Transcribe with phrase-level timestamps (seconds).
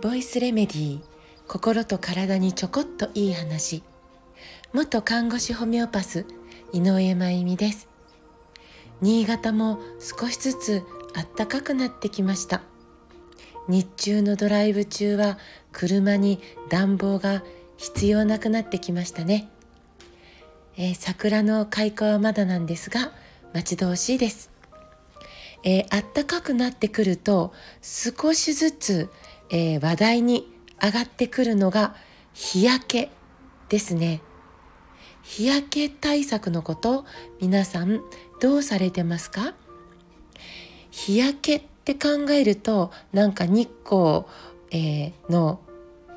[0.00, 1.02] ボイスレメディー
[1.48, 3.82] 心と体にちょこっといい話。
[4.72, 6.24] 元看護師ホメオパス
[6.72, 7.88] 井上真由美です。
[9.00, 10.84] 新潟も少しずつ
[11.36, 12.62] 暖かくなってきました。
[13.66, 15.36] 日中のドライブ中は
[15.72, 16.38] 車に
[16.68, 17.42] 暖房が
[17.76, 19.50] 必要なくなってきましたね、
[20.76, 23.10] えー、桜の開花はまだなんですが
[23.52, 24.51] 待ち遠しいです、
[25.64, 29.10] えー、暖かくなってくると少しずつ、
[29.50, 30.52] えー、話題に
[30.82, 31.94] 上がってくるのが
[32.32, 33.10] 日焼け
[33.68, 34.20] ですね。
[35.22, 37.04] 日焼け対策のこと
[37.40, 38.00] 皆さん
[38.40, 39.54] どうされてますか？
[40.90, 44.24] 日焼けって考えるとなんか日光、
[44.72, 45.60] えー、の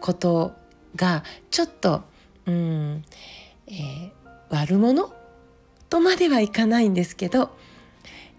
[0.01, 0.53] こと
[0.95, 2.01] がちょっと
[2.47, 3.03] うん、
[3.67, 4.11] えー、
[4.49, 5.13] 悪者
[5.89, 7.55] とまではいかないんですけど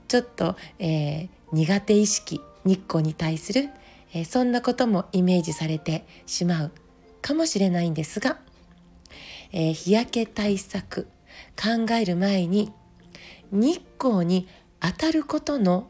[0.09, 3.71] ちょっと、えー、苦手意識日光に対する、
[4.13, 6.73] えー、そんなこともイメージされてしまう
[7.23, 8.39] かもしれないんですが、
[9.53, 11.09] えー、日焼け対策
[11.57, 12.73] 考える前に
[13.51, 14.49] 日光に
[14.81, 15.89] 当たることの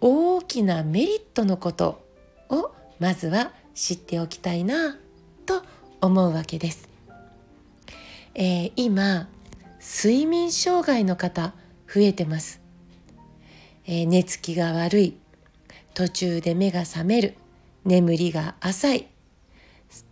[0.00, 2.04] 大きなメリットのこと
[2.48, 4.96] をまずは知っておきたいな
[5.46, 5.62] と
[6.00, 6.88] 思うわけです。
[8.34, 9.28] えー、今
[9.80, 11.54] 睡眠障害の方
[11.92, 12.61] 増えてます、
[13.86, 15.16] えー、寝つきが悪い。
[15.94, 17.34] 途中で目が覚める。
[17.84, 19.06] 眠りが浅い。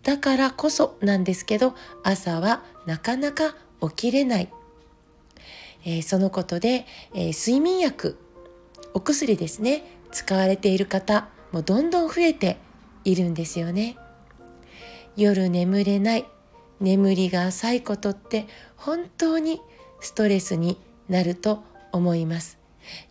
[0.02, 4.48] だからこそなんですけど朝はなかなか起きれない、
[5.86, 8.18] えー、そのことで、えー、睡眠薬
[8.92, 9.84] お薬ですね。
[10.10, 12.58] 使われている方もどんどん増えて
[13.04, 13.96] いるんですよね。
[15.16, 16.26] 夜眠れない。
[16.80, 19.60] 眠りが浅いことって本当に
[20.00, 22.59] ストレスになると思います。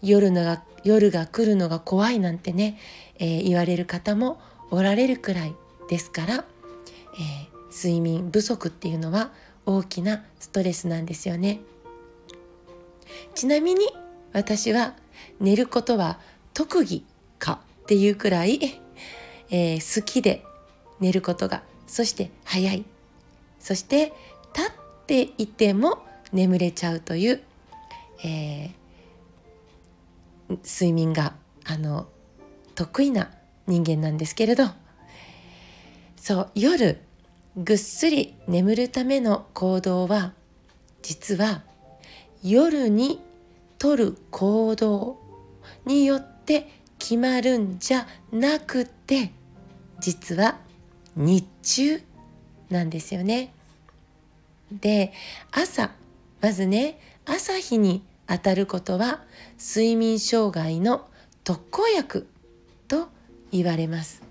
[0.02, 2.78] 夜のが夜が来るのが怖いなんてね、
[3.20, 4.40] えー、言われる方も
[4.72, 5.54] おられるくらい
[5.90, 9.32] ですから、えー、睡眠不足っていうのは
[9.66, 11.60] 大きなストレスなんですよね。
[13.36, 13.88] ちなみに
[14.34, 14.96] 私は
[15.40, 16.20] 寝ることは
[16.54, 17.04] 特技
[17.40, 18.80] かっていうくらい、
[19.50, 20.44] えー、好きで
[21.00, 22.86] 寝ることがそして早い。
[23.60, 24.14] そして
[24.56, 24.74] 立っ
[25.08, 27.42] ていても眠れちゃうという、
[28.24, 28.72] えー、
[30.64, 31.34] 睡眠が
[31.66, 32.08] あの
[32.76, 33.30] 得意な
[33.68, 34.66] 人間なんですけれど
[36.16, 37.02] そう夜
[37.56, 40.34] ぐっすり眠るための行動は
[41.02, 41.64] 実は
[42.44, 43.20] 夜に
[43.78, 45.20] とる行動
[45.86, 49.32] によって決まるんじゃなくて
[50.00, 50.58] 実は
[51.16, 52.02] 日中
[52.70, 53.52] なんですよね。
[54.72, 55.12] で
[55.52, 55.92] 朝
[56.42, 59.24] まずね朝日に当たることは
[59.58, 61.10] 睡眠障害の
[61.44, 62.28] 特効薬
[62.88, 63.10] と
[63.52, 64.22] 言われます。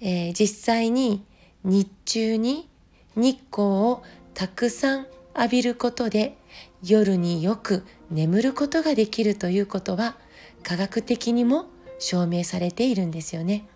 [0.00, 1.22] えー、実際に
[1.64, 2.68] 日中に
[3.14, 4.02] 日光を
[4.34, 5.06] たくさん
[5.36, 6.36] 浴びることで
[6.82, 10.16] 夜によく眠ることができるということは
[10.62, 11.66] 科学的にも
[11.98, 13.66] 証明されているんですよね。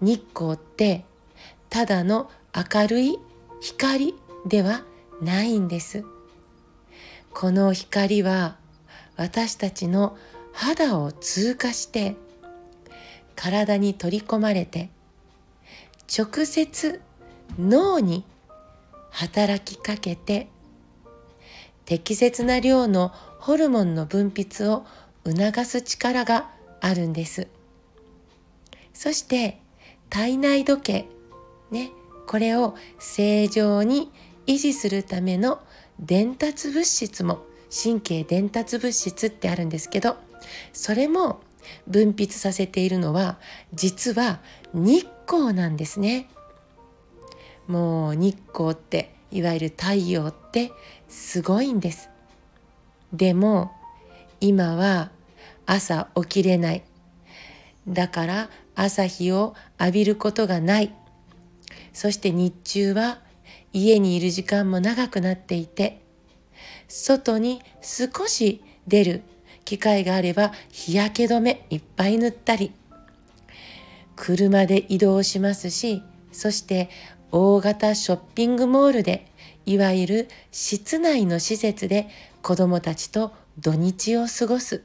[0.00, 1.04] 日光って
[1.68, 3.18] ただの明るい
[3.60, 4.14] 光
[4.46, 4.84] では
[5.20, 6.04] ないんです。
[7.32, 8.56] この光は
[9.16, 10.16] 私たちの
[10.52, 12.16] 肌を通過して
[13.36, 14.90] 体に取り込まれて
[16.16, 17.00] 直接
[17.58, 18.24] 脳に
[19.10, 20.48] 働きかけて
[21.84, 24.84] 適切な量のホルモンの分泌を
[25.24, 27.48] 促す力があるんです。
[28.92, 29.60] そして
[30.08, 31.08] 体内時計
[31.70, 31.90] ね
[32.26, 34.12] これを正常に
[34.46, 35.60] 維持するための
[36.00, 40.16] 伝達物質も神経伝達物質ってあるんですけど
[40.72, 41.40] それも
[41.86, 43.38] 分泌させているのは
[43.74, 44.40] 実は
[44.72, 46.28] 日光なんですね。
[47.66, 50.72] もう日光っていわゆる太陽って
[51.08, 52.08] すごいんです。
[53.12, 53.72] でも
[54.40, 55.10] 今は
[55.66, 56.82] 朝起きれない。
[57.86, 60.92] だから朝日を浴びることがない。
[61.92, 63.20] そして日中は
[63.72, 66.00] 家にいる時間も長くなっていて
[66.88, 69.22] 外に少し出る
[69.64, 72.72] 機会があれば日焼け止めいっぱい塗ったり
[74.16, 76.02] 車で移動しますし
[76.32, 76.90] そして
[77.32, 79.30] 大型ショッピングモールで
[79.66, 82.08] いわゆる室内の施設で
[82.42, 84.82] 子どもたちと土日を過ごす。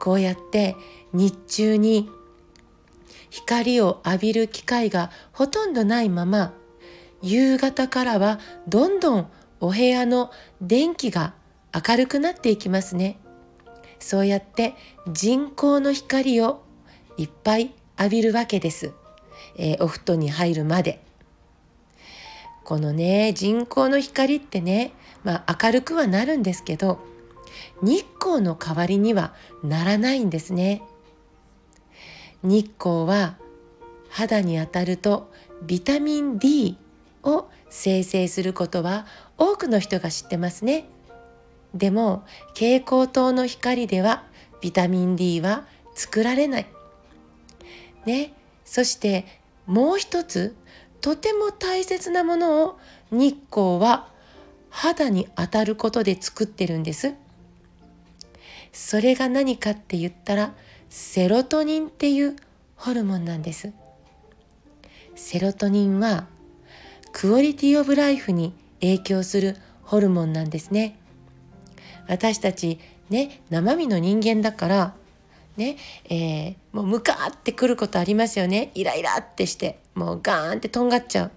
[0.00, 0.74] こうやって
[1.12, 2.10] 日中に
[3.30, 6.54] 光を浴びる機会がほとんどないまま
[7.26, 8.38] 夕方からは
[8.68, 9.30] どんどん
[9.60, 10.30] お部屋の
[10.60, 11.34] 電気が
[11.74, 13.18] 明るくなっていきますね。
[13.98, 14.74] そうやって
[15.10, 16.62] 人工の光を
[17.16, 18.92] いっぱい浴びるわけです、
[19.56, 21.02] えー、お布団に入るまで。
[22.62, 24.92] このね人工の光ってね、
[25.24, 26.98] まあ、明るくはなるんですけど
[27.80, 29.34] 日光の代わりには
[29.64, 30.82] ならないんですね。
[32.42, 33.36] 日光は
[34.10, 35.32] 肌に当たると
[35.62, 36.78] ビタミン D
[37.26, 39.06] を生成することは
[39.36, 40.86] 多くの人が知ってますね
[41.74, 42.24] でも
[42.54, 44.24] 蛍光灯の光では
[44.60, 46.66] ビタミン D は作られない
[48.06, 48.32] ね
[48.64, 49.26] そして
[49.66, 50.54] もう一つ
[51.00, 52.78] とても大切なものを
[53.10, 54.08] 日光は
[54.70, 57.14] 肌に当たることで作ってるんです。
[58.72, 60.52] それが何かって言ったら
[60.90, 62.36] セロトニンっていう
[62.76, 63.72] ホルモンなんです。
[65.14, 66.26] セロトニンは
[67.18, 68.52] クオリティオブライフに
[68.82, 70.98] 影響するホルモンなんですね。
[72.08, 72.78] 私たち
[73.08, 74.94] ね生身の人間だから
[75.56, 75.78] ね、
[76.10, 78.70] えー、もうムカーってくることありますよね。
[78.74, 81.30] イライラってしてもうガーンってとんがっちゃう。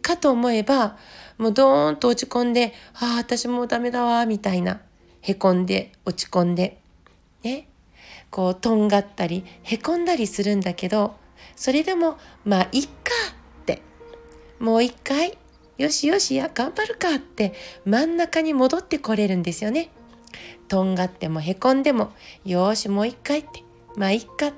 [0.00, 0.96] かと思えば
[1.36, 4.80] もうドーンと落ち込んで「ああ私もうダメだわ」みたいな。
[5.20, 6.80] へこんで落ち込んで。
[7.42, 7.68] ね。
[8.30, 11.16] こうとんがったりへこんだりするんだけど
[11.56, 12.16] それでも
[12.46, 13.39] まあいっか。
[14.60, 15.36] もう一回
[15.78, 17.54] よしよしや頑張るかって
[17.86, 19.90] 真ん中に戻ってこれるんですよね。
[20.68, 22.12] とんがってもへこんでも
[22.44, 23.64] よしもう一回って
[23.96, 24.52] まあいっか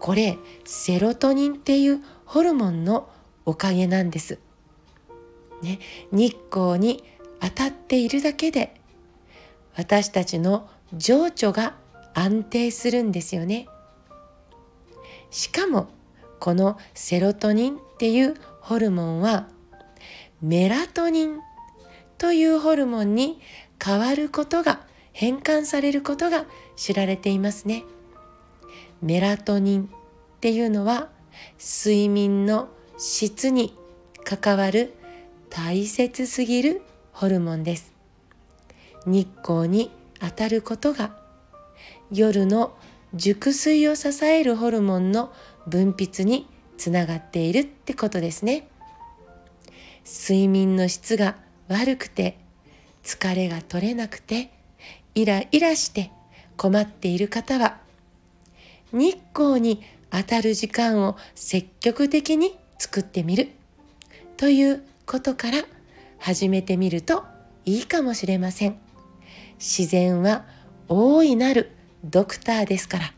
[0.00, 3.08] これセロトニンっていうホルモンの
[3.46, 4.38] おかげなんです。
[5.62, 5.78] ね、
[6.12, 7.02] 日光に
[7.40, 8.74] 当たっているだけで
[9.76, 11.74] 私たちの情緒が
[12.14, 13.68] 安定するんですよね。
[15.30, 15.88] しかも
[16.40, 18.34] このセロトニンっていう
[18.68, 19.48] ホルモンは
[20.42, 21.40] メラトニン
[22.18, 23.40] というホルモンに
[23.82, 24.82] 変わることが
[25.14, 26.44] 変換されることが
[26.76, 27.84] 知られていますね。
[29.00, 29.88] メラトニンっ
[30.40, 31.08] ていうのは
[31.58, 32.68] 睡眠の
[32.98, 33.74] 質に
[34.22, 34.92] 関わる
[35.48, 36.82] 大切すぎる
[37.14, 37.94] ホルモンです。
[39.06, 41.16] 日光に当たることが
[42.12, 42.76] 夜の
[43.14, 45.32] 熟睡を支えるホルモンの
[45.66, 46.46] 分泌に
[46.78, 48.68] つながっているってことですね。
[50.06, 51.36] 睡眠の質が
[51.68, 52.38] 悪くて
[53.02, 54.50] 疲れが取れなくて
[55.14, 56.10] イライラして
[56.56, 57.76] 困っている方は
[58.92, 63.50] 日光に当たる時間を積極的に作ってみる。
[64.38, 65.64] ということから
[66.18, 67.24] 始めてみると
[67.66, 68.78] いいかもしれません。
[69.58, 70.46] 自然は
[70.88, 71.72] 大いなる
[72.04, 73.12] ドクターですから。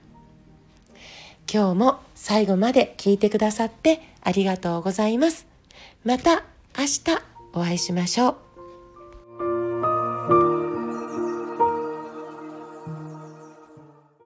[1.53, 5.47] 今日も最後まで聞いてくださってありがとうございます。
[6.05, 6.45] また
[6.79, 7.01] 明日
[7.55, 8.50] お会いしましょう。